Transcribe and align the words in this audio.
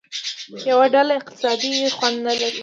یوه 0.69 0.85
ډله 0.93 1.13
اقتصادي 1.19 1.71
خوند 1.95 2.17
نه 2.27 2.33
لري. 2.41 2.59